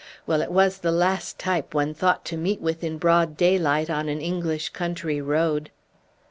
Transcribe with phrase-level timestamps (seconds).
[0.25, 4.09] Well, it was the last type one thought to meet with in broad daylight on
[4.09, 5.69] an English country road!"